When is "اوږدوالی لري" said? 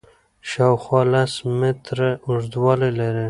2.27-3.19